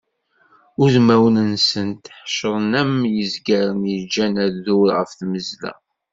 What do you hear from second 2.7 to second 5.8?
am yizgaren iggan adur ɣer tmezla.